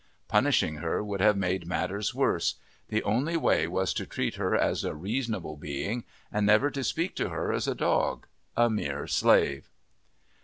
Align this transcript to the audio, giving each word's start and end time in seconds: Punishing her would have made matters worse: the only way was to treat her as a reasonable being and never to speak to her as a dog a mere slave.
Punishing 0.27 0.77
her 0.77 1.03
would 1.03 1.21
have 1.21 1.37
made 1.37 1.67
matters 1.67 2.15
worse: 2.15 2.55
the 2.87 3.03
only 3.03 3.37
way 3.37 3.67
was 3.67 3.93
to 3.93 4.07
treat 4.07 4.33
her 4.33 4.55
as 4.55 4.83
a 4.83 4.95
reasonable 4.95 5.57
being 5.57 6.05
and 6.31 6.43
never 6.47 6.71
to 6.71 6.83
speak 6.83 7.15
to 7.17 7.29
her 7.29 7.53
as 7.53 7.67
a 7.67 7.75
dog 7.75 8.25
a 8.57 8.67
mere 8.67 9.05
slave. 9.05 9.69